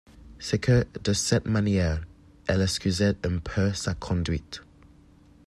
C'est 0.39 0.57
que, 0.57 0.87
de 1.03 1.13
cette 1.13 1.45
manière, 1.45 2.03
elle 2.47 2.63
excusait 2.63 3.15
un 3.23 3.37
peu 3.39 3.71
sa 3.73 3.93
conduite. 3.93 4.63